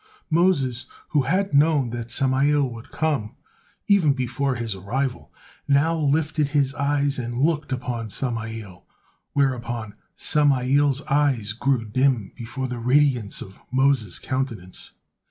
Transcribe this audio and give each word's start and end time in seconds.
Moses 0.31 0.87
who 1.09 1.21
had 1.21 1.53
known 1.53 1.91
that 1.91 2.09
Samael 2.09 2.67
would 2.73 2.89
come, 2.89 3.35
even 3.87 4.13
before 4.13 4.55
his 4.55 4.73
arrival, 4.73 5.31
now 5.67 5.95
lifted 5.95 6.47
his 6.47 6.73
eyes 6.73 7.19
and 7.19 7.37
looked 7.37 7.71
upon 7.71 8.09
Samael, 8.09 8.87
whereupon 9.33 9.93
Samael's 10.15 11.03
eyes 11.03 11.53
grew 11.53 11.85
dim 11.85 12.31
before 12.35 12.67
the 12.67 12.79
radiance 12.79 13.41
of 13.43 13.59
Moses' 13.71 14.17
countenance. 14.17 14.89